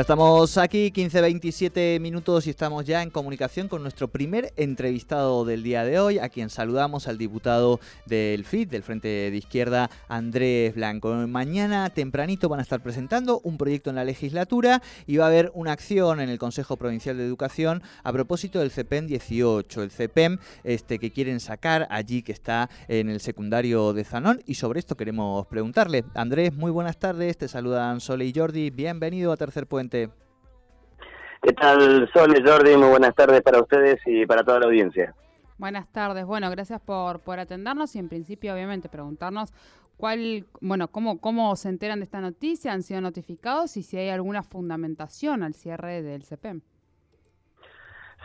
Estamos 0.00 0.56
aquí, 0.56 0.90
15-27 0.92 2.00
minutos 2.00 2.46
y 2.46 2.50
estamos 2.50 2.86
ya 2.86 3.02
en 3.02 3.10
comunicación 3.10 3.68
con 3.68 3.82
nuestro 3.82 4.08
primer 4.08 4.50
entrevistado 4.56 5.44
del 5.44 5.62
día 5.62 5.84
de 5.84 6.00
hoy, 6.00 6.18
a 6.18 6.30
quien 6.30 6.48
saludamos 6.48 7.06
al 7.06 7.18
diputado 7.18 7.80
del 8.06 8.46
FIT, 8.46 8.70
del 8.70 8.82
Frente 8.82 9.08
de 9.08 9.36
Izquierda, 9.36 9.90
Andrés 10.08 10.74
Blanco. 10.74 11.14
Mañana 11.28 11.90
tempranito 11.90 12.48
van 12.48 12.60
a 12.60 12.62
estar 12.62 12.82
presentando 12.82 13.42
un 13.44 13.58
proyecto 13.58 13.90
en 13.90 13.96
la 13.96 14.04
legislatura 14.04 14.80
y 15.06 15.18
va 15.18 15.24
a 15.24 15.28
haber 15.28 15.52
una 15.52 15.72
acción 15.72 16.20
en 16.20 16.30
el 16.30 16.38
Consejo 16.38 16.78
Provincial 16.78 17.18
de 17.18 17.26
Educación 17.26 17.82
a 18.02 18.10
propósito 18.10 18.58
del 18.60 18.70
CEPEM 18.70 19.06
18, 19.06 19.82
el 19.82 19.90
CEPEM 19.90 20.38
este, 20.64 20.98
que 20.98 21.10
quieren 21.10 21.40
sacar 21.40 21.86
allí 21.90 22.22
que 22.22 22.32
está 22.32 22.70
en 22.88 23.10
el 23.10 23.20
secundario 23.20 23.92
de 23.92 24.04
Zanón 24.04 24.42
y 24.46 24.54
sobre 24.54 24.80
esto 24.80 24.96
queremos 24.96 25.46
preguntarle. 25.48 26.06
Andrés, 26.14 26.54
muy 26.54 26.70
buenas 26.70 26.98
tardes, 26.98 27.36
te 27.36 27.48
saludan 27.48 28.00
Sole 28.00 28.24
y 28.24 28.32
Jordi, 28.34 28.70
bienvenido 28.70 29.30
a 29.32 29.36
Tercer 29.36 29.66
Puente. 29.66 29.89
¿Qué 29.90 31.52
tal, 31.52 32.08
Sol 32.12 32.34
y 32.36 32.46
Jordi? 32.46 32.76
Muy 32.76 32.88
buenas 32.88 33.14
tardes 33.14 33.42
para 33.42 33.60
ustedes 33.60 33.98
y 34.06 34.24
para 34.26 34.44
toda 34.44 34.60
la 34.60 34.66
audiencia. 34.66 35.14
Buenas 35.58 35.90
tardes. 35.92 36.24
Bueno, 36.24 36.50
gracias 36.50 36.80
por, 36.80 37.20
por 37.20 37.38
atendernos 37.38 37.94
y 37.96 37.98
en 37.98 38.08
principio, 38.08 38.54
obviamente, 38.54 38.88
preguntarnos 38.88 39.52
cuál, 39.96 40.46
bueno, 40.60 40.88
cómo, 40.88 41.20
cómo 41.20 41.54
se 41.56 41.68
enteran 41.68 41.98
de 41.98 42.04
esta 42.04 42.20
noticia, 42.20 42.72
han 42.72 42.82
sido 42.82 43.00
notificados 43.00 43.76
y 43.76 43.82
si 43.82 43.96
hay 43.96 44.10
alguna 44.10 44.42
fundamentación 44.42 45.42
al 45.42 45.54
cierre 45.54 46.02
del 46.02 46.22
CEPEM. 46.22 46.60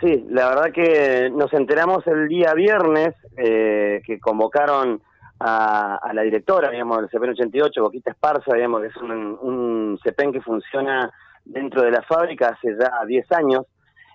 Sí, 0.02 0.25
la 0.29 0.50
verdad 0.50 0.72
que 0.73 1.29
nos 1.31 1.52
enteramos 1.53 2.05
el 2.07 2.27
día 2.27 2.53
viernes 2.53 3.16
eh, 3.38 4.02
que 4.05 4.19
convocaron 4.19 5.02
a, 5.39 6.11
la 6.13 6.22
directora, 6.22 6.69
digamos, 6.69 6.97
del 6.97 7.09
CEPEM 7.09 7.31
88, 7.31 7.81
Boquita 7.81 8.11
Esparza, 8.11 8.53
digamos, 8.53 8.81
que 8.81 8.88
es 8.88 8.97
un, 8.97 9.11
un 9.11 10.00
CEPEM 10.03 10.31
que 10.31 10.41
funciona 10.41 11.11
dentro 11.45 11.83
de 11.83 11.91
la 11.91 12.01
fábrica 12.01 12.49
hace 12.49 12.75
ya 12.77 12.91
10 13.05 13.31
años 13.31 13.65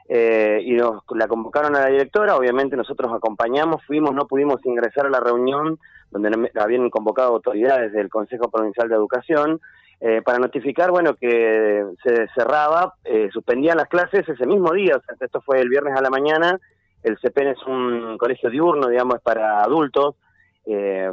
eh, 0.09 0.61
y 0.65 0.73
nos 0.73 1.03
la 1.11 1.29
convocaron 1.29 1.77
a 1.77 1.83
la 1.83 1.87
directora, 1.87 2.37
obviamente 2.37 2.77
nosotros 2.77 3.13
acompañamos, 3.15 3.85
fuimos, 3.87 4.13
no 4.13 4.27
pudimos 4.27 4.65
ingresar 4.67 5.07
a 5.07 5.11
la 5.11 5.21
reunión 5.21 5.79
donde 6.11 6.51
habían 6.61 6.91
convocado 6.91 7.35
autoridades 7.35 7.93
del 7.93 8.09
Consejo 8.09 8.51
Provincial 8.51 8.89
de 8.89 8.97
Educación 8.97 9.61
eh, 10.01 10.21
para 10.25 10.41
notificar, 10.41 10.91
bueno, 10.91 11.15
que 11.15 11.85
se 12.03 12.27
cerraba, 12.35 12.95
eh, 13.05 13.29
suspendían 13.33 13.77
las 13.77 13.87
clases 13.87 14.29
ese 14.29 14.47
mismo 14.47 14.73
día, 14.73 14.97
o 14.97 15.01
sea, 15.01 15.15
esto 15.21 15.41
fue 15.43 15.61
el 15.61 15.69
viernes 15.69 15.97
a 15.97 16.03
la 16.03 16.11
mañana, 16.11 16.59
el 17.05 17.17
CEPEN 17.19 17.49
es 17.49 17.63
un 17.67 18.19
colegio 18.19 18.51
diurno, 18.51 18.89
digamos, 18.89 19.17
es 19.17 19.23
para 19.23 19.63
adultos, 19.63 20.17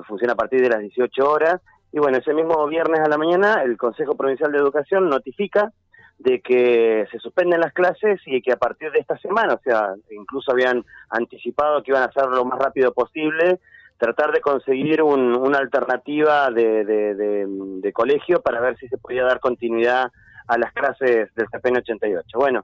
funciona 0.07 0.33
a 0.33 0.37
partir 0.37 0.61
de 0.61 0.69
las 0.69 0.79
18 0.79 1.29
horas, 1.29 1.61
y 1.91 1.99
bueno, 1.99 2.17
ese 2.17 2.33
mismo 2.33 2.65
viernes 2.67 3.01
a 3.01 3.09
la 3.09 3.17
mañana 3.17 3.61
el 3.63 3.77
Consejo 3.77 4.15
Provincial 4.15 4.51
de 4.51 4.57
Educación 4.57 5.09
notifica 5.09 5.71
de 6.19 6.41
que 6.41 7.05
se 7.11 7.19
suspenden 7.19 7.61
las 7.61 7.73
clases 7.73 8.19
y 8.25 8.41
que 8.41 8.51
a 8.51 8.57
partir 8.57 8.91
de 8.91 8.99
esta 8.99 9.17
semana, 9.19 9.53
o 9.53 9.59
sea, 9.63 9.93
incluso 10.09 10.51
habían 10.51 10.83
anticipado 11.09 11.83
que 11.83 11.91
iban 11.91 12.03
a 12.03 12.07
hacer 12.07 12.25
lo 12.27 12.43
más 12.43 12.57
rápido 12.59 12.91
posible, 12.91 13.59
tratar 13.97 14.31
de 14.31 14.41
conseguir 14.41 15.01
una 15.01 15.57
alternativa 15.57 16.49
de, 16.51 16.85
de, 16.85 17.93
colegio 17.93 18.41
para 18.41 18.59
ver 18.59 18.77
si 18.77 18.87
se 18.87 18.97
podía 18.97 19.23
dar 19.23 19.39
continuidad 19.39 20.11
a 20.47 20.57
las 20.57 20.71
clases 20.71 21.33
del 21.33 21.47
CPN 21.49 21.77
88. 21.77 22.37
Bueno, 22.37 22.63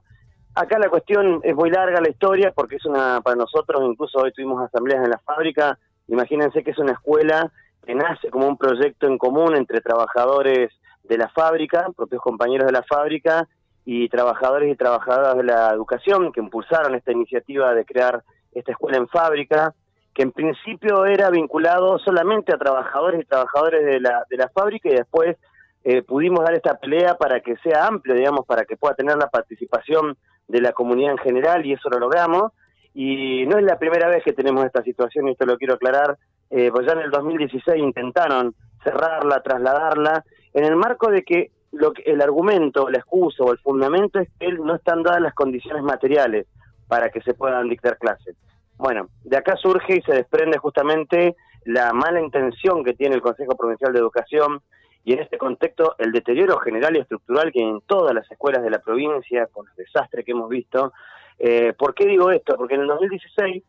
acá 0.54 0.78
la 0.78 0.88
cuestión 0.88 1.40
es 1.42 1.54
muy 1.54 1.70
larga 1.70 2.00
la 2.00 2.08
historia 2.08 2.52
porque 2.52 2.76
es 2.76 2.84
una, 2.84 3.20
para 3.20 3.36
nosotros, 3.36 3.82
incluso 3.84 4.18
hoy 4.18 4.32
tuvimos 4.32 4.62
asambleas 4.62 5.04
en 5.04 5.10
la 5.10 5.18
fábrica, 5.18 5.78
imagínense 6.06 6.62
que 6.62 6.70
es 6.70 6.78
una 6.78 6.92
escuela 6.92 7.50
que 7.84 7.94
nace 7.94 8.30
como 8.30 8.46
un 8.46 8.56
proyecto 8.56 9.08
en 9.08 9.18
común 9.18 9.56
entre 9.56 9.80
trabajadores 9.80 10.70
de 11.04 11.18
la 11.18 11.28
fábrica, 11.28 11.86
propios 11.96 12.22
compañeros 12.22 12.66
de 12.66 12.72
la 12.72 12.82
fábrica 12.82 13.48
y 13.84 14.08
trabajadores 14.08 14.72
y 14.72 14.76
trabajadoras 14.76 15.36
de 15.36 15.44
la 15.44 15.70
educación 15.70 16.32
que 16.32 16.40
impulsaron 16.40 16.94
esta 16.94 17.12
iniciativa 17.12 17.74
de 17.74 17.84
crear 17.84 18.22
esta 18.52 18.72
escuela 18.72 18.96
en 18.96 19.08
fábrica, 19.08 19.74
que 20.14 20.22
en 20.22 20.32
principio 20.32 21.04
era 21.06 21.28
vinculado 21.30 21.98
solamente 21.98 22.54
a 22.54 22.58
trabajadores 22.58 23.22
y 23.22 23.26
trabajadores 23.26 23.84
de 23.84 24.00
la, 24.00 24.24
de 24.30 24.36
la 24.36 24.48
fábrica 24.48 24.88
y 24.88 24.94
después 24.94 25.36
eh, 25.82 26.02
pudimos 26.02 26.44
dar 26.44 26.54
esta 26.54 26.78
pelea 26.78 27.14
para 27.16 27.40
que 27.40 27.56
sea 27.58 27.86
amplio, 27.86 28.14
digamos, 28.14 28.46
para 28.46 28.64
que 28.64 28.76
pueda 28.76 28.94
tener 28.94 29.16
la 29.16 29.28
participación 29.28 30.16
de 30.48 30.60
la 30.60 30.72
comunidad 30.72 31.12
en 31.12 31.18
general 31.18 31.66
y 31.66 31.74
eso 31.74 31.90
lo 31.90 31.98
logramos. 31.98 32.52
Y 32.94 33.44
no 33.46 33.58
es 33.58 33.64
la 33.64 33.78
primera 33.78 34.08
vez 34.08 34.22
que 34.24 34.32
tenemos 34.32 34.64
esta 34.64 34.82
situación, 34.82 35.28
y 35.28 35.32
esto 35.32 35.44
lo 35.44 35.58
quiero 35.58 35.74
aclarar, 35.74 36.16
eh, 36.48 36.70
pues 36.72 36.86
ya 36.86 36.92
en 36.92 37.00
el 37.00 37.10
2016 37.10 37.76
intentaron 37.82 38.54
cerrarla, 38.82 39.42
trasladarla, 39.42 40.24
en 40.54 40.64
el 40.64 40.76
marco 40.76 41.10
de 41.10 41.22
que 41.22 41.50
lo 41.72 41.92
que, 41.92 42.02
el 42.02 42.22
argumento, 42.22 42.88
la 42.88 42.98
excusa 42.98 43.42
o 43.42 43.52
el 43.52 43.58
fundamento 43.58 44.20
es 44.20 44.28
que 44.38 44.52
no 44.52 44.76
están 44.76 45.02
dadas 45.02 45.20
las 45.20 45.34
condiciones 45.34 45.82
materiales 45.82 46.46
para 46.88 47.10
que 47.10 47.20
se 47.22 47.34
puedan 47.34 47.68
dictar 47.68 47.98
clases. 47.98 48.36
Bueno, 48.76 49.08
de 49.24 49.36
acá 49.36 49.56
surge 49.56 49.96
y 49.96 50.02
se 50.02 50.12
desprende 50.12 50.58
justamente 50.58 51.36
la 51.64 51.92
mala 51.92 52.20
intención 52.20 52.84
que 52.84 52.94
tiene 52.94 53.14
el 53.14 53.22
Consejo 53.22 53.56
Provincial 53.56 53.92
de 53.92 53.98
Educación 53.98 54.60
y 55.04 55.12
en 55.12 55.20
este 55.20 55.38
contexto 55.38 55.96
el 55.98 56.12
deterioro 56.12 56.58
general 56.58 56.96
y 56.96 57.00
estructural 57.00 57.52
que 57.52 57.60
hay 57.60 57.68
en 57.68 57.80
todas 57.82 58.14
las 58.14 58.30
escuelas 58.30 58.62
de 58.62 58.70
la 58.70 58.78
provincia, 58.78 59.46
con 59.46 59.66
el 59.68 59.74
desastre 59.76 60.24
que 60.24 60.32
hemos 60.32 60.48
visto. 60.48 60.92
Eh, 61.38 61.72
¿Por 61.76 61.94
qué 61.94 62.06
digo 62.06 62.30
esto? 62.30 62.56
Porque 62.56 62.74
en 62.74 62.82
el 62.82 62.86
2016 62.86 63.62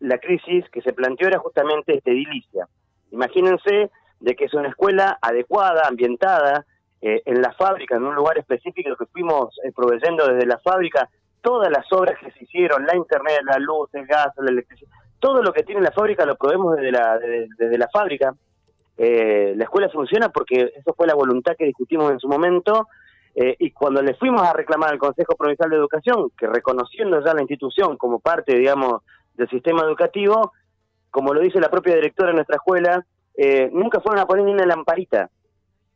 la 0.00 0.18
crisis 0.18 0.68
que 0.70 0.82
se 0.82 0.92
planteó 0.92 1.28
era 1.28 1.38
justamente 1.38 1.96
esta 1.96 2.10
edilicia. 2.10 2.66
Imagínense 3.10 3.90
de 4.22 4.36
que 4.36 4.44
es 4.44 4.54
una 4.54 4.68
escuela 4.68 5.18
adecuada, 5.20 5.88
ambientada, 5.88 6.64
eh, 7.00 7.20
en 7.24 7.42
la 7.42 7.52
fábrica, 7.52 7.96
en 7.96 8.04
un 8.04 8.14
lugar 8.14 8.38
específico 8.38 8.94
que 8.96 9.06
fuimos 9.06 9.58
eh, 9.64 9.72
proveyendo 9.74 10.24
desde 10.28 10.46
la 10.46 10.58
fábrica, 10.58 11.08
todas 11.40 11.68
las 11.68 11.84
obras 11.92 12.16
que 12.20 12.30
se 12.30 12.44
hicieron, 12.44 12.86
la 12.86 12.96
internet, 12.96 13.40
la 13.44 13.58
luz, 13.58 13.92
el 13.94 14.06
gas, 14.06 14.28
la 14.36 14.52
electricidad, 14.52 14.88
todo 15.18 15.42
lo 15.42 15.52
que 15.52 15.64
tiene 15.64 15.80
la 15.80 15.90
fábrica 15.90 16.24
lo 16.24 16.36
proveemos 16.36 16.76
desde 16.76 16.92
la, 16.92 17.18
desde, 17.18 17.76
la 17.78 17.88
fábrica. 17.88 18.34
Eh, 18.96 19.54
la 19.56 19.64
escuela 19.64 19.88
funciona 19.88 20.28
porque 20.28 20.72
eso 20.76 20.94
fue 20.96 21.08
la 21.08 21.14
voluntad 21.14 21.56
que 21.58 21.64
discutimos 21.64 22.12
en 22.12 22.20
su 22.20 22.28
momento 22.28 22.88
y 23.34 23.70
cuando 23.70 24.02
le 24.02 24.12
fuimos 24.12 24.42
a 24.42 24.52
reclamar 24.52 24.90
al 24.90 24.98
Consejo 24.98 25.36
Provincial 25.36 25.70
de 25.70 25.76
Educación, 25.76 26.30
que 26.36 26.46
reconociendo 26.46 27.18
ya 27.24 27.32
la 27.32 27.40
institución 27.40 27.96
como 27.96 28.20
parte, 28.20 28.54
digamos, 28.54 29.00
del 29.34 29.48
sistema 29.48 29.84
educativo, 29.84 30.52
como 31.10 31.32
lo 31.32 31.40
dice 31.40 31.58
la 31.58 31.70
propia 31.70 31.94
directora 31.94 32.28
de 32.28 32.34
nuestra 32.34 32.56
escuela, 32.56 33.06
eh, 33.36 33.70
nunca 33.72 34.00
fueron 34.00 34.20
a 34.20 34.26
poner 34.26 34.44
ni 34.44 34.52
una 34.52 34.66
lamparita. 34.66 35.30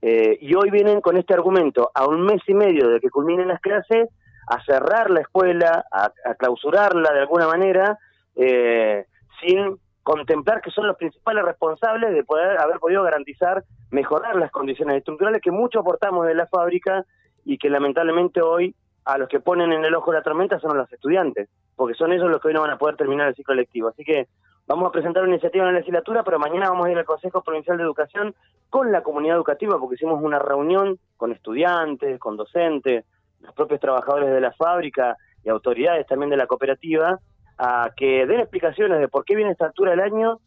Eh, 0.02 0.38
y 0.40 0.54
hoy 0.54 0.70
vienen 0.70 1.00
con 1.00 1.16
este 1.16 1.34
argumento, 1.34 1.90
a 1.94 2.06
un 2.06 2.22
mes 2.22 2.42
y 2.46 2.54
medio 2.54 2.88
de 2.88 3.00
que 3.00 3.10
culminen 3.10 3.48
las 3.48 3.60
clases, 3.60 4.08
a 4.48 4.62
cerrar 4.64 5.10
la 5.10 5.20
escuela, 5.20 5.84
a, 5.90 6.34
clausurarla 6.34 7.12
de 7.12 7.20
alguna 7.20 7.48
manera, 7.48 7.98
eh, 8.36 9.06
sin 9.40 9.78
contemplar 10.02 10.60
que 10.60 10.70
son 10.70 10.86
los 10.86 10.96
principales 10.96 11.44
responsables 11.44 12.14
de 12.14 12.22
poder 12.22 12.58
haber 12.60 12.78
podido 12.78 13.02
garantizar 13.02 13.64
mejorar 13.90 14.36
las 14.36 14.52
condiciones 14.52 14.98
estructurales 14.98 15.42
que 15.42 15.50
mucho 15.50 15.80
aportamos 15.80 16.26
de 16.26 16.34
la 16.34 16.46
fábrica 16.46 17.04
y 17.44 17.58
que 17.58 17.70
lamentablemente 17.70 18.40
hoy 18.40 18.74
a 19.04 19.18
los 19.18 19.28
que 19.28 19.40
ponen 19.40 19.72
en 19.72 19.84
el 19.84 19.94
ojo 19.94 20.12
la 20.12 20.22
tormenta 20.22 20.60
son 20.60 20.76
los 20.76 20.92
estudiantes, 20.92 21.48
porque 21.74 21.94
son 21.94 22.12
ellos 22.12 22.30
los 22.30 22.40
que 22.40 22.48
hoy 22.48 22.54
no 22.54 22.60
van 22.60 22.70
a 22.70 22.78
poder 22.78 22.96
terminar 22.96 23.28
el 23.28 23.34
ciclo 23.34 23.54
lectivo. 23.54 23.88
Así 23.88 24.04
que 24.04 24.28
vamos 24.66 24.88
a 24.88 24.92
presentar 24.92 25.22
una 25.22 25.32
iniciativa 25.32 25.64
en 25.64 25.72
la 25.72 25.78
legislatura, 25.78 26.22
pero 26.24 26.38
mañana 26.38 26.70
vamos 26.70 26.86
a 26.86 26.90
ir 26.90 26.98
al 26.98 27.04
Consejo 27.04 27.42
Provincial 27.42 27.76
de 27.76 27.84
Educación 27.84 28.34
con 28.68 28.90
la 28.90 29.02
comunidad 29.02 29.36
educativa, 29.36 29.78
porque 29.78 29.94
hicimos 29.94 30.22
una 30.22 30.38
reunión 30.38 30.98
con 31.16 31.32
estudiantes, 31.32 32.18
con 32.18 32.36
docentes, 32.36 33.04
los 33.40 33.54
propios 33.54 33.80
trabajadores 33.80 34.30
de 34.30 34.40
la 34.40 34.52
fábrica 34.52 35.16
y 35.44 35.48
autoridades 35.48 36.06
también 36.06 36.30
de 36.30 36.36
la 36.36 36.46
cooperativa, 36.46 37.20
a 37.58 37.90
que 37.96 38.26
den 38.26 38.40
explicaciones 38.40 38.98
de 38.98 39.08
por 39.08 39.24
qué 39.24 39.36
viene 39.36 39.52
esta 39.52 39.66
altura 39.66 39.92
del 39.92 40.00
año, 40.00 40.40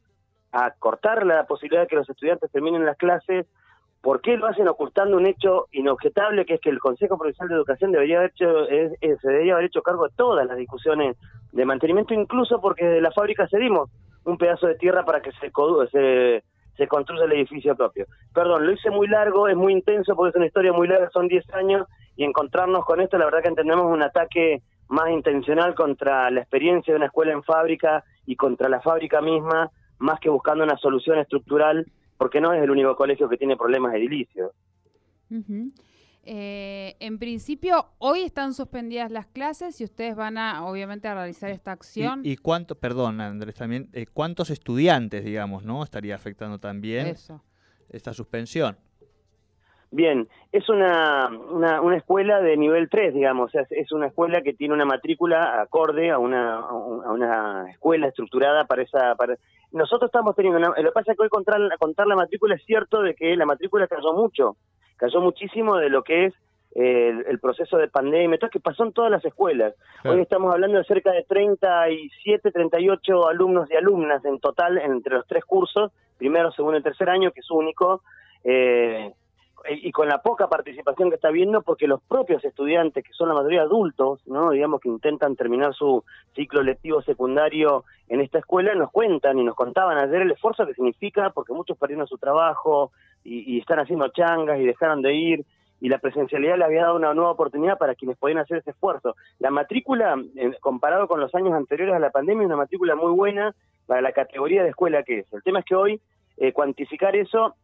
a 0.52 0.72
cortar 0.72 1.26
la 1.26 1.46
posibilidad 1.46 1.84
de 1.84 1.88
que 1.88 1.96
los 1.96 2.10
estudiantes 2.10 2.52
terminen 2.52 2.86
las 2.86 2.98
clases, 2.98 3.48
¿Por 4.02 4.22
qué 4.22 4.38
lo 4.38 4.48
hacen 4.48 4.68
ocultando 4.70 5.18
un 5.18 5.28
hecho 5.28 5.68
inobjetable 5.72 6.46
que 6.46 6.54
es 6.54 6.62
que 6.62 6.70
el 6.70 6.80
Consejo 6.80 7.18
Provincial 7.18 7.50
de 7.50 7.56
Educación 7.56 7.92
debería 7.92 8.20
haber 8.20 8.32
hecho, 8.32 8.66
se 8.66 9.28
debería 9.28 9.54
haber 9.54 9.66
hecho 9.66 9.82
cargo 9.82 10.08
de 10.08 10.14
todas 10.16 10.48
las 10.48 10.56
discusiones 10.56 11.18
de 11.52 11.66
mantenimiento, 11.66 12.14
incluso 12.14 12.62
porque 12.62 12.86
de 12.86 13.02
la 13.02 13.12
fábrica 13.12 13.48
cedimos 13.50 13.90
un 14.26 14.38
pedazo 14.38 14.68
de 14.68 14.76
tierra 14.76 15.04
para 15.06 15.22
que 15.22 15.32
se, 15.34 15.52
se, 15.92 16.44
se 16.78 16.88
construya 16.88 17.26
el 17.26 17.34
edificio 17.34 17.76
propio. 17.76 18.06
Perdón, 18.34 18.66
lo 18.66 18.72
hice 18.72 18.90
muy 18.90 19.08
largo, 19.08 19.48
es 19.48 19.56
muy 19.56 19.74
intenso 19.74 20.16
porque 20.16 20.30
es 20.32 20.36
una 20.36 20.48
historia 20.48 20.74
muy 20.74 20.88
larga, 20.88 21.10
son 21.12 21.28
10 21.28 21.54
años, 21.54 21.88
y 22.16 22.24
encontrarnos 22.24 22.84
con 22.86 23.00
esto, 23.00 23.18
la 23.18 23.26
verdad 23.26 23.42
que 23.42 23.50
entendemos 23.50 23.86
un 23.86 24.04
ataque 24.04 24.62
más 24.90 25.10
intencional 25.12 25.76
contra 25.76 26.30
la 26.32 26.42
experiencia 26.42 26.94
de 26.94 26.98
una 26.98 27.06
escuela 27.06 27.32
en 27.32 27.44
fábrica 27.44 28.04
y 28.26 28.36
contra 28.36 28.68
la 28.68 28.82
fábrica 28.82 29.22
misma, 29.22 29.70
más 30.00 30.20
que 30.20 30.30
buscando 30.30 30.64
una 30.64 30.78
solución 30.78 31.20
estructural, 31.20 31.86
porque 32.18 32.42
no 32.42 32.52
es 32.54 32.62
el 32.62 32.72
único 32.72 32.96
colegio 32.96 33.30
que 33.30 33.38
tiene 33.38 33.56
problemas 33.56 33.94
edilicios. 33.96 34.52
Ujú. 35.32 35.72
Eh, 36.32 36.96
en 37.00 37.18
principio, 37.18 37.88
hoy 37.98 38.22
están 38.22 38.54
suspendidas 38.54 39.10
las 39.10 39.26
clases 39.26 39.82
y 39.82 39.84
ustedes 39.84 40.16
van 40.16 40.38
a, 40.38 40.64
obviamente, 40.64 41.08
a 41.08 41.16
realizar 41.16 41.50
esta 41.50 41.72
acción. 41.72 42.22
¿Y, 42.24 42.34
y 42.34 42.36
cuánto, 42.38 42.76
perdón 42.76 43.20
Andrés, 43.20 43.56
también, 43.56 43.90
eh, 43.94 44.06
cuántos 44.14 44.52
estudiantes, 44.52 45.26
digamos, 45.26 45.64
no 45.66 45.82
estaría 45.84 46.14
afectando 46.14 46.60
también 46.60 47.08
Eso. 47.08 47.42
esta 47.90 48.14
suspensión? 48.14 48.78
Bien, 49.90 50.28
es 50.52 50.70
una, 50.70 51.30
una, 51.52 51.82
una 51.82 51.98
escuela 51.98 52.40
de 52.42 52.58
nivel 52.58 52.90
3, 52.92 53.12
digamos, 53.16 53.48
o 53.48 53.52
sea, 53.52 53.66
es- 53.72 53.92
una 53.92 54.06
escuela 54.06 54.44
que 54.44 54.54
tiene 54.54 54.76
una 54.76 54.86
matrícula 54.86 55.60
acorde 55.60 56.12
a 56.12 56.20
una, 56.20 56.58
a 56.60 56.74
un- 56.74 57.04
a 57.06 57.12
una 57.12 57.72
escuela 57.72 58.08
estructurada 58.08 58.66
para 58.66 58.84
esa... 58.84 59.16
Para... 59.16 59.36
Nosotros 59.72 60.10
estamos 60.10 60.36
teniendo 60.36 60.60
una... 60.60 60.68
Lo 60.80 60.90
que 60.90 60.92
pasa 60.92 61.12
es 61.14 61.18
que 61.18 61.24
hoy 61.24 61.30
contar, 61.30 61.60
contar 61.80 62.06
la 62.06 62.16
matrícula 62.16 62.54
es 62.54 62.64
cierto 62.66 63.02
de 63.02 63.16
que 63.16 63.36
la 63.36 63.48
matrícula 63.48 63.88
cayó 63.88 64.14
mucho, 64.14 64.58
cayó 65.00 65.22
muchísimo 65.22 65.78
de 65.78 65.90
lo 65.90 66.04
que 66.04 66.26
es 66.26 66.34
eh, 66.76 67.10
el, 67.10 67.26
el 67.28 67.40
proceso 67.40 67.78
de 67.78 67.88
pandemia, 67.88 68.38
todo 68.38 68.52
que 68.52 68.60
pasó 68.60 68.84
en 68.84 68.94
todas 68.94 69.10
las 69.10 69.26
escuelas. 69.26 69.74
Claro. 70.02 70.18
Hoy 70.18 70.22
estamos 70.22 70.54
hablando 70.54 70.78
de 70.78 70.84
cerca 70.84 71.12
de 71.12 71.24
37, 71.24 72.52
38 72.52 73.28
alumnos 73.28 73.72
y 73.72 73.76
alumnas 73.76 74.24
en 74.26 74.40
total 74.40 74.78
entre 74.78 75.16
los 75.16 75.26
tres 75.26 75.44
cursos, 75.46 75.92
primero, 76.18 76.52
segundo 76.52 76.78
y 76.78 76.84
tercer 76.84 77.10
año, 77.10 77.32
que 77.32 77.40
es 77.40 77.50
único, 77.50 78.04
eh, 78.44 79.12
y 79.70 79.92
con 79.92 80.08
la 80.08 80.22
poca 80.22 80.48
participación 80.48 81.10
que 81.10 81.16
está 81.16 81.30
habiendo, 81.30 81.62
porque 81.62 81.88
los 81.88 82.02
propios 82.02 82.44
estudiantes, 82.44 83.04
que 83.04 83.14
son 83.14 83.30
la 83.30 83.36
mayoría 83.36 83.62
adultos, 83.62 84.22
no 84.28 84.52
digamos 84.52 84.82
que 84.82 84.90
intentan 84.90 85.36
terminar 85.36 85.74
su 85.74 86.04
ciclo 86.36 86.64
lectivo 86.64 87.02
secundario 87.02 87.84
en 88.08 88.22
esta 88.22 88.40
escuela, 88.40 88.74
nos 88.76 88.92
cuentan 88.92 89.38
y 89.40 89.44
nos 89.44 89.56
contaban 89.56 89.98
ayer 89.98 90.22
el 90.22 90.32
esfuerzo 90.32 90.66
que 90.66 90.74
significa, 90.74 91.32
porque 91.32 91.54
muchos 91.54 91.78
perdieron 91.78 92.08
su 92.08 92.18
trabajo 92.18 92.92
y, 93.24 93.56
y 93.56 93.60
están 93.60 93.80
haciendo 93.80 94.08
changas 94.10 94.60
y 94.60 94.66
dejaron 94.66 95.02
de 95.02 95.14
ir, 95.14 95.46
y 95.82 95.90
la 95.90 96.00
presencialidad 96.00 96.58
le 96.58 96.66
había 96.66 96.84
dado 96.84 96.96
una 96.96 97.14
nueva 97.14 97.32
oportunidad 97.32 97.78
para 97.78 97.96
quienes 97.96 98.18
podían 98.18 98.40
hacer 98.40 98.58
ese 98.58 98.72
esfuerzo. 98.72 99.16
La 99.40 99.50
matrícula, 99.50 100.16
eh, 100.36 100.52
comparado 100.60 101.08
con 101.08 101.20
los 101.20 101.34
años 101.36 101.54
anteriores 101.54 101.96
a 101.96 102.00
la 102.00 102.12
pandemia, 102.12 102.44
es 102.44 102.48
una 102.48 102.58
matrícula 102.58 102.96
muy 102.96 103.12
buena 103.12 103.56
para 103.86 104.02
la 104.02 104.12
categoría 104.12 104.64
de 104.64 104.70
escuela 104.70 105.04
que 105.04 105.20
es. 105.20 105.34
El 105.34 105.44
tema 105.44 105.60
es 105.60 105.66
que 105.66 105.76
hoy 105.76 106.02
eh, 106.38 106.54
cuantificar 106.54 107.16
eso 107.16 107.56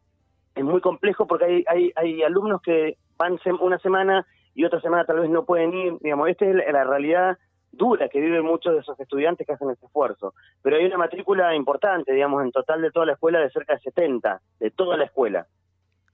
es 0.55 0.63
muy 0.63 0.81
complejo 0.81 1.27
porque 1.27 1.45
hay, 1.45 1.63
hay, 1.67 1.91
hay 1.95 2.23
alumnos 2.23 2.61
que 2.61 2.97
van 3.17 3.37
una 3.61 3.77
semana 3.79 4.25
y 4.53 4.63
otra 4.65 4.79
semana 4.81 5.05
tal 5.05 5.19
vez 5.19 5.29
no 5.29 5.45
pueden 5.45 5.73
ir. 5.73 5.93
Digamos, 6.01 6.29
esta 6.29 6.45
es 6.45 6.55
la, 6.55 6.83
realidad 6.85 7.37
dura 7.71 8.07
que 8.07 8.21
viven 8.21 8.45
muchos 8.45 8.73
de 8.73 8.79
esos 8.79 8.97
estudiantes 8.99 9.45
que 9.45 9.53
hacen 9.53 9.69
ese 9.69 9.85
esfuerzo. 9.85 10.33
Pero 10.61 10.77
hay 10.77 10.85
una 10.85 10.97
matrícula 10.97 11.53
importante, 11.55 12.13
digamos, 12.13 12.41
en 12.43 12.51
total 12.51 12.81
de 12.81 12.91
toda 12.91 13.05
la 13.05 13.13
escuela 13.13 13.39
de 13.39 13.49
cerca 13.49 13.73
de 13.73 13.79
70, 13.81 14.41
de 14.59 14.71
toda 14.71 14.95
la 14.95 15.03
escuela. 15.03 15.47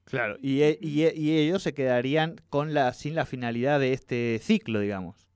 Claro. 0.04 0.34
Y, 0.42 0.62
e- 0.62 0.78
y 0.80 1.04
e- 1.04 1.14
y 1.14 1.38
ellos 1.38 1.62
se 1.62 1.72
quedarían 1.72 2.36
con 2.50 2.74
la, 2.74 2.92
sin 2.92 3.14
la 3.14 3.24
finalidad 3.24 3.78
de 3.78 3.92
este 3.92 4.38
ciclo, 4.40 4.80
digamos. 4.80 5.28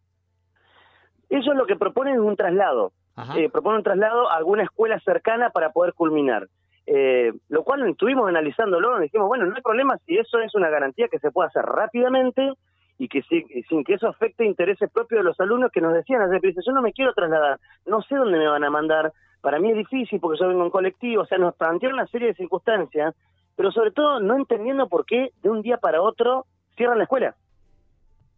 Ellos 1.30 1.54
lo 1.54 1.66
que 1.66 1.76
proponen 1.76 2.14
es 2.14 2.20
un 2.20 2.36
traslado. 2.36 2.92
Eh, 3.36 3.48
propone 3.48 3.78
un 3.78 3.82
traslado 3.82 4.30
a 4.30 4.36
alguna 4.36 4.64
escuela 4.64 5.00
cercana 5.00 5.50
para 5.50 5.70
poder 5.70 5.94
culminar. 5.94 6.48
Eh, 6.86 7.32
lo 7.48 7.64
cual 7.64 7.86
estuvimos 7.88 8.28
analizándolo, 8.28 8.98
y 8.98 9.04
dijimos, 9.04 9.26
bueno, 9.26 9.44
no 9.46 9.56
hay 9.56 9.62
problema 9.62 9.98
si 10.06 10.16
eso 10.16 10.38
es 10.38 10.54
una 10.54 10.70
garantía 10.70 11.08
que 11.08 11.18
se 11.18 11.32
puede 11.32 11.48
hacer 11.48 11.64
rápidamente 11.64 12.52
y 12.98 13.08
que 13.08 13.22
si- 13.22 13.42
sin 13.68 13.82
que 13.84 13.94
eso 13.94 14.06
afecte 14.08 14.44
intereses 14.44 14.90
propios 14.92 15.18
de 15.20 15.24
los 15.24 15.38
alumnos 15.40 15.70
que 15.72 15.80
nos 15.80 15.92
decían 15.94 16.22
ayer, 16.22 16.40
yo 16.64 16.72
no 16.72 16.82
me 16.82 16.92
quiero 16.92 17.12
trasladar, 17.12 17.58
no 17.86 18.02
sé 18.02 18.14
dónde 18.14 18.38
me 18.38 18.48
van 18.48 18.62
a 18.64 18.70
mandar, 18.70 19.12
para 19.40 19.58
mí 19.58 19.70
es 19.70 19.76
difícil 19.76 20.20
porque 20.20 20.38
yo 20.40 20.48
vengo 20.48 20.64
en 20.64 20.70
colectivo, 20.70 21.22
o 21.22 21.26
sea, 21.26 21.38
nos 21.38 21.54
plantearon 21.56 21.98
una 21.98 22.06
serie 22.06 22.28
de 22.28 22.34
circunstancias, 22.34 23.14
pero 23.56 23.72
sobre 23.72 23.90
todo 23.90 24.20
no 24.20 24.36
entendiendo 24.36 24.88
por 24.88 25.04
qué 25.06 25.30
de 25.42 25.50
un 25.50 25.62
día 25.62 25.78
para 25.78 26.00
otro 26.00 26.46
cierran 26.76 26.98
la 26.98 27.04
escuela. 27.04 27.34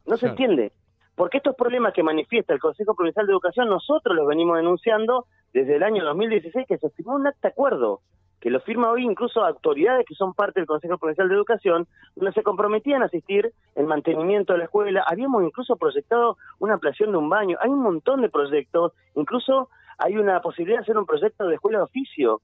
No 0.07 0.17
se 0.17 0.27
entiende. 0.31 0.73
Porque 1.17 1.39
estos 1.39 1.57
problemas 1.57 1.93
que 1.93 2.03
manifiesta 2.05 2.55
el 2.55 2.61
Consejo 2.61 2.95
Provincial 2.95 3.27
de 3.27 3.33
Educación, 3.33 3.69
nosotros 3.69 4.15
los 4.17 4.27
venimos 4.27 4.57
denunciando 4.57 5.27
desde 5.53 5.77
el 5.77 5.83
año 5.83 6.05
2016, 6.05 6.67
que 6.67 6.79
se 6.79 6.91
firmó 6.91 7.17
un 7.17 7.27
acta 7.27 7.49
acuerdo, 7.49 8.01
que 8.41 8.51
lo 8.51 8.61
firma 8.61 8.91
hoy 8.91 9.05
incluso 9.05 9.45
autoridades 9.45 10.07
que 10.07 10.15
son 10.15 10.35
parte 10.35 10.61
del 10.61 10.67
Consejo 10.67 10.99
Provincial 10.99 11.29
de 11.29 11.35
Educación, 11.35 11.87
donde 12.15 12.33
se 12.33 12.43
comprometían 12.43 13.03
a 13.03 13.07
asistir 13.07 13.53
el 13.75 13.87
mantenimiento 13.87 14.53
de 14.53 14.61
la 14.61 14.65
escuela. 14.67 15.05
Habíamos 15.07 15.43
incluso 15.43 15.77
proyectado 15.77 16.37
una 16.59 16.75
ampliación 16.75 17.13
de 17.13 17.19
un 17.19 17.29
baño. 17.29 17.57
Hay 17.61 17.71
un 17.71 17.83
montón 17.83 18.21
de 18.21 18.29
proyectos, 18.29 18.93
incluso 19.15 19.69
hay 19.99 20.17
una 20.17 20.41
posibilidad 20.41 20.79
de 20.79 20.83
hacer 20.83 20.99
un 20.99 21.07
proyecto 21.07 21.47
de 21.47 21.57
escuela 21.57 21.79
de 21.79 21.85
oficio 21.85 22.41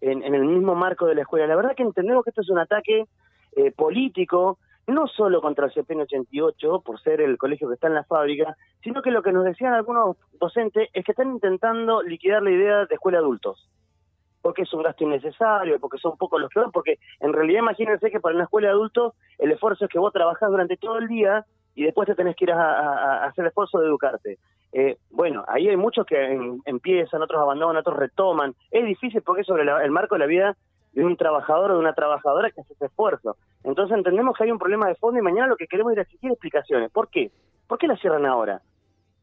en, 0.00 0.22
en 0.22 0.34
el 0.34 0.44
mismo 0.44 0.74
marco 0.74 1.06
de 1.06 1.14
la 1.14 1.22
escuela. 1.22 1.46
La 1.46 1.56
verdad 1.56 1.76
que 1.76 1.84
entendemos 1.84 2.24
que 2.24 2.30
esto 2.30 2.42
es 2.42 2.50
un 2.50 2.58
ataque 2.58 3.06
eh, 3.56 3.72
político, 3.72 4.58
no 4.88 5.06
solo 5.06 5.40
contra 5.40 5.66
el 5.66 5.72
CPN 5.72 6.02
88, 6.02 6.80
por 6.80 7.00
ser 7.00 7.20
el 7.20 7.36
colegio 7.38 7.68
que 7.68 7.74
está 7.74 7.88
en 7.88 7.94
la 7.94 8.04
fábrica, 8.04 8.56
sino 8.82 9.02
que 9.02 9.10
lo 9.10 9.22
que 9.22 9.32
nos 9.32 9.44
decían 9.44 9.74
algunos 9.74 10.16
docentes 10.40 10.88
es 10.92 11.04
que 11.04 11.12
están 11.12 11.30
intentando 11.30 12.02
liquidar 12.02 12.42
la 12.42 12.50
idea 12.50 12.86
de 12.86 12.94
escuela 12.94 13.18
de 13.18 13.24
adultos. 13.24 13.68
Porque 14.42 14.62
es 14.62 14.72
un 14.72 14.82
gasto 14.82 15.04
innecesario, 15.04 15.80
porque 15.80 15.98
son 15.98 16.16
pocos 16.16 16.40
los 16.40 16.50
que 16.50 16.60
porque 16.72 16.98
en 17.20 17.32
realidad 17.32 17.60
imagínense 17.60 18.10
que 18.10 18.20
para 18.20 18.34
una 18.34 18.44
escuela 18.44 18.68
de 18.68 18.74
adultos 18.74 19.14
el 19.38 19.50
esfuerzo 19.52 19.84
es 19.84 19.90
que 19.90 19.98
vos 19.98 20.12
trabajás 20.12 20.50
durante 20.50 20.76
todo 20.76 20.98
el 20.98 21.08
día 21.08 21.44
y 21.74 21.84
después 21.84 22.06
te 22.06 22.14
tenés 22.14 22.34
que 22.36 22.44
ir 22.44 22.52
a, 22.52 23.24
hacer 23.24 23.42
el 23.44 23.48
esfuerzo 23.48 23.78
de 23.78 23.86
educarte. 23.86 24.38
Eh, 24.72 24.96
bueno, 25.10 25.44
ahí 25.48 25.68
hay 25.68 25.76
muchos 25.76 26.04
que 26.06 26.32
em- 26.32 26.60
empiezan, 26.66 27.22
otros 27.22 27.40
abandonan, 27.40 27.76
otros 27.76 27.96
retoman. 27.96 28.54
Es 28.70 28.84
difícil 28.84 29.22
porque 29.22 29.42
es 29.42 29.46
sobre 29.46 29.64
la- 29.64 29.84
el 29.84 29.90
marco 29.90 30.14
de 30.14 30.18
la 30.20 30.26
vida 30.26 30.56
de 30.92 31.04
un 31.04 31.16
trabajador 31.16 31.70
o 31.70 31.74
de 31.74 31.80
una 31.80 31.92
trabajadora 31.92 32.50
que 32.50 32.60
hace 32.60 32.72
ese 32.72 32.86
esfuerzo. 32.86 33.36
Entonces 33.64 33.96
entendemos 33.96 34.36
que 34.36 34.44
hay 34.44 34.50
un 34.50 34.58
problema 34.58 34.88
de 34.88 34.94
fondo 34.96 35.18
y 35.18 35.22
mañana 35.22 35.46
lo 35.48 35.56
que 35.56 35.66
queremos 35.66 35.92
es 35.92 35.98
exigir 35.98 36.30
explicaciones. 36.30 36.90
¿Por 36.90 37.08
qué? 37.08 37.30
¿Por 37.66 37.78
qué 37.78 37.86
la 37.86 37.96
cierran 37.96 38.26
ahora? 38.26 38.60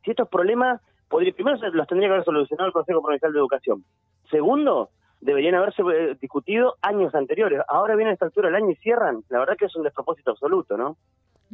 Si 0.03 0.11
estos 0.11 0.29
problemas, 0.29 0.81
primero 1.09 1.57
los 1.73 1.87
tendría 1.87 2.09
que 2.09 2.13
haber 2.13 2.25
solucionado 2.25 2.67
el 2.67 2.73
Consejo 2.73 3.01
Provincial 3.01 3.33
de 3.33 3.39
Educación. 3.39 3.83
Segundo, 4.29 4.89
deberían 5.25 5.55
haberse 5.55 5.81
eh, 5.81 6.15
discutido 6.21 6.75
años 6.81 7.13
anteriores. 7.15 7.61
Ahora 7.67 7.95
viene 7.95 8.11
a 8.11 8.13
esta 8.13 8.25
altura 8.25 8.47
del 8.49 8.55
año 8.55 8.71
y 8.71 8.75
cierran. 8.75 9.23
La 9.29 9.39
verdad 9.39 9.55
que 9.57 9.65
es 9.65 9.75
un 9.75 9.83
despropósito 9.83 10.31
absoluto, 10.31 10.77
¿no? 10.77 10.97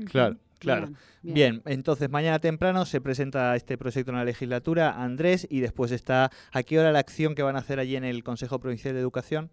Claro, 0.10 0.36
claro. 0.60 0.88
Bien, 1.22 1.34
Bien, 1.34 1.62
entonces 1.66 2.10
mañana 2.10 2.40
temprano 2.40 2.86
se 2.86 3.02
presenta 3.02 3.56
este 3.56 3.78
proyecto 3.78 4.12
en 4.12 4.18
la 4.18 4.24
legislatura, 4.26 5.02
Andrés, 5.02 5.48
y 5.50 5.60
después 5.60 5.92
está, 5.92 6.30
¿a 6.54 6.64
qué 6.64 6.80
hora 6.80 6.92
la 6.92 7.00
acción 7.00 7.36
que 7.36 7.44
van 7.44 7.56
a 7.56 7.60
hacer 7.60 7.80
allí 7.80 7.96
en 7.96 8.04
el 8.06 8.24
Consejo 8.24 8.60
Provincial 8.60 8.94
de 8.94 9.00
Educación? 9.02 9.50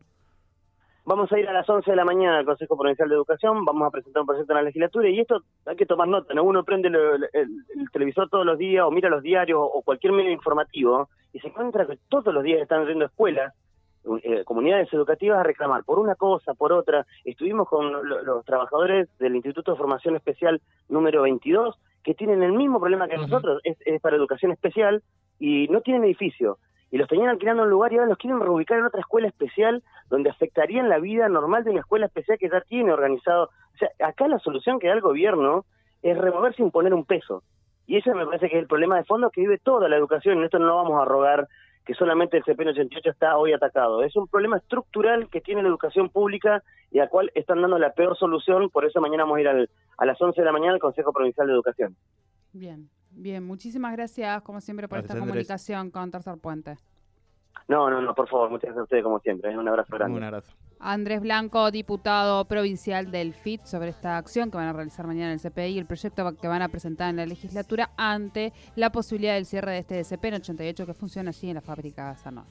Vamos 1.04 1.32
a 1.32 1.38
ir 1.38 1.48
a 1.48 1.54
las 1.54 1.66
11 1.68 1.90
de 1.90 1.96
la 1.96 2.04
mañana 2.04 2.38
al 2.38 2.44
Consejo 2.44 2.76
Provincial 2.76 3.08
de 3.08 3.14
Educación, 3.14 3.64
vamos 3.64 3.88
a 3.88 3.90
presentar 3.90 4.20
un 4.20 4.26
proyecto 4.26 4.52
en 4.52 4.56
la 4.58 4.62
legislatura 4.62 5.08
y 5.08 5.18
esto 5.20 5.42
hay 5.64 5.74
que 5.76 5.86
tomar 5.86 6.06
nota, 6.06 6.34
¿no? 6.34 6.42
Uno 6.44 6.64
prende 6.64 6.88
el, 6.88 6.96
el- 6.96 7.64
el 7.80 7.90
televisor 7.90 8.28
todos 8.28 8.44
los 8.44 8.58
días 8.58 8.84
o 8.86 8.90
mira 8.90 9.08
los 9.08 9.22
diarios 9.22 9.58
o 9.60 9.80
cualquier 9.82 10.12
medio 10.12 10.30
informativo 10.30 11.08
y 11.32 11.40
se 11.40 11.48
encuentra 11.48 11.86
que 11.86 11.98
todos 12.10 12.32
los 12.34 12.42
días 12.44 12.60
están 12.60 12.86
yendo 12.86 13.06
escuelas, 13.06 13.54
eh, 14.22 14.44
comunidades 14.44 14.92
educativas 14.92 15.38
a 15.38 15.42
reclamar 15.42 15.84
por 15.84 15.98
una 15.98 16.14
cosa, 16.14 16.54
por 16.54 16.72
otra. 16.72 17.06
Estuvimos 17.24 17.68
con 17.68 17.92
lo- 17.92 18.22
los 18.22 18.44
trabajadores 18.44 19.08
del 19.18 19.36
Instituto 19.36 19.72
de 19.72 19.78
Formación 19.78 20.16
Especial 20.16 20.60
número 20.88 21.22
22 21.22 21.78
que 22.04 22.14
tienen 22.14 22.42
el 22.42 22.52
mismo 22.52 22.80
problema 22.80 23.06
que 23.08 23.16
nosotros, 23.18 23.60
es, 23.64 23.76
es 23.84 24.00
para 24.00 24.16
educación 24.16 24.52
especial 24.52 25.02
y 25.38 25.68
no 25.68 25.80
tienen 25.82 26.04
edificio. 26.04 26.58
Y 26.90 26.96
los 26.96 27.06
tenían 27.08 27.28
alquilando 27.28 27.64
un 27.64 27.70
lugar 27.70 27.92
y 27.92 27.96
ahora 27.96 28.08
los 28.08 28.16
quieren 28.18 28.40
reubicar 28.40 28.78
en 28.78 28.86
otra 28.86 29.00
escuela 29.00 29.28
especial 29.28 29.82
donde 30.08 30.30
afectarían 30.30 30.88
la 30.88 30.98
vida 30.98 31.28
normal 31.28 31.64
de 31.64 31.70
una 31.72 31.80
escuela 31.80 32.06
especial 32.06 32.38
que 32.38 32.48
ya 32.48 32.62
tiene 32.62 32.92
organizado. 32.92 33.50
O 33.74 33.76
sea, 33.78 33.90
acá 34.02 34.26
la 34.26 34.38
solución 34.38 34.78
que 34.78 34.86
da 34.88 34.94
el 34.94 35.02
gobierno 35.02 35.66
es 36.02 36.16
remover 36.16 36.54
sin 36.54 36.70
poner 36.70 36.94
un 36.94 37.04
peso. 37.04 37.42
Y 37.86 37.96
ese 37.98 38.14
me 38.14 38.24
parece 38.24 38.48
que 38.48 38.56
es 38.56 38.62
el 38.62 38.68
problema 38.68 38.96
de 38.96 39.04
fondo 39.04 39.30
que 39.30 39.42
vive 39.42 39.58
toda 39.58 39.88
la 39.88 39.96
educación. 39.96 40.38
En 40.38 40.44
esto 40.44 40.58
no 40.58 40.66
lo 40.66 40.76
vamos 40.76 41.00
a 41.02 41.04
rogar 41.04 41.46
que 41.88 41.94
solamente 41.94 42.36
el 42.36 42.44
CPN 42.44 42.68
88 42.72 43.08
está 43.10 43.38
hoy 43.38 43.54
atacado. 43.54 44.02
Es 44.02 44.14
un 44.14 44.28
problema 44.28 44.58
estructural 44.58 45.30
que 45.30 45.40
tiene 45.40 45.62
la 45.62 45.70
educación 45.70 46.10
pública 46.10 46.62
y 46.90 46.98
al 46.98 47.08
cual 47.08 47.30
están 47.34 47.62
dando 47.62 47.78
la 47.78 47.94
peor 47.94 48.14
solución. 48.14 48.68
Por 48.68 48.84
eso 48.84 49.00
mañana 49.00 49.22
vamos 49.22 49.38
a 49.38 49.40
ir 49.40 49.48
al- 49.48 49.70
a 49.96 50.04
las 50.04 50.20
11 50.20 50.38
de 50.38 50.44
la 50.44 50.52
mañana 50.52 50.74
al 50.74 50.80
Consejo 50.80 51.14
Provincial 51.14 51.46
de 51.46 51.54
Educación. 51.54 51.96
Bien, 52.52 52.90
bien. 53.10 53.42
Muchísimas 53.46 53.92
gracias, 53.96 54.42
como 54.42 54.60
siempre, 54.60 54.86
por 54.86 54.98
Gracias, 54.98 55.14
esta 55.14 55.22
Andrés. 55.24 55.32
comunicación 55.48 55.90
con 55.90 56.10
Tercer 56.10 56.36
Puente. 56.36 56.76
No, 57.68 57.88
no, 57.88 58.02
no, 58.02 58.14
por 58.14 58.28
favor, 58.28 58.50
muchas 58.50 58.64
gracias 58.66 58.80
a 58.80 58.84
ustedes 58.84 59.02
como 59.02 59.18
siempre. 59.20 59.56
Un 59.56 59.66
abrazo 59.66 59.96
grande. 59.96 60.18
Un 60.18 60.24
abrazo. 60.24 60.52
Andrés 60.80 61.20
Blanco, 61.20 61.70
diputado 61.70 62.44
provincial 62.44 63.10
del 63.10 63.34
FIT, 63.34 63.64
sobre 63.64 63.90
esta 63.90 64.16
acción 64.16 64.50
que 64.50 64.56
van 64.56 64.68
a 64.68 64.72
realizar 64.72 65.06
mañana 65.06 65.32
en 65.32 65.40
el 65.40 65.40
CPI 65.40 65.74
y 65.74 65.78
el 65.78 65.86
proyecto 65.86 66.36
que 66.36 66.48
van 66.48 66.62
a 66.62 66.68
presentar 66.68 67.10
en 67.10 67.16
la 67.16 67.26
legislatura 67.26 67.90
ante 67.96 68.52
la 68.76 68.90
posibilidad 68.90 69.34
del 69.34 69.46
cierre 69.46 69.72
de 69.72 69.78
este 69.78 70.02
DCP 70.02 70.24
en 70.26 70.34
88 70.34 70.86
que 70.86 70.94
funciona 70.94 71.30
allí 71.30 71.48
en 71.48 71.54
la 71.54 71.60
fábrica 71.60 72.16
Sanor. 72.16 72.44